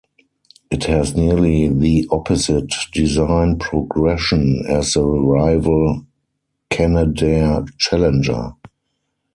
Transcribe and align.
It 0.71 0.85
has 0.85 1.15
nearly 1.15 1.67
the 1.67 2.07
opposite 2.09 2.73
design 2.91 3.59
progression 3.59 4.65
as 4.67 4.93
the 4.93 5.03
rival 5.05 6.07
Canadair 6.71 7.67
Challenger. 7.77 8.53